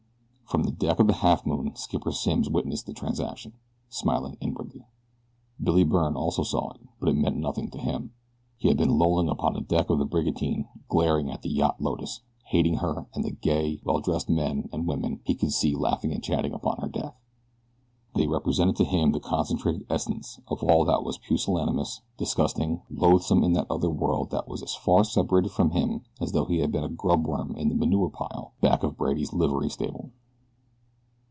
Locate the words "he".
8.57-8.67, 15.23-15.35, 26.43-26.57